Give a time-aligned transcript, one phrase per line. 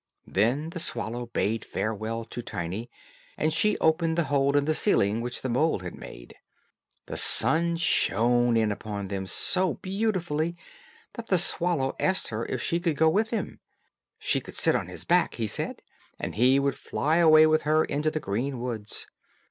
[0.25, 2.89] Then the swallow bade farewell to Tiny,
[3.37, 6.33] and she opened the hole in the ceiling which the mole had made.
[7.05, 10.57] The sun shone in upon them so beautifully,
[11.13, 13.59] that the swallow asked her if she would go with him;
[14.17, 15.83] she could sit on his back, he said,
[16.17, 19.05] and he would fly away with her into the green woods.